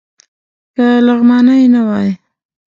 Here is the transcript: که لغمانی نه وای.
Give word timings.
که 0.75 0.85
لغمانی 1.05 1.65
نه 1.73 1.81
وای. 1.87 2.09